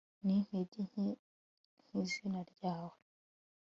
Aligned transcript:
nintege 0.25 0.79
nke 0.89 1.05
nkizina 1.85 2.41
ryawe 2.51 2.97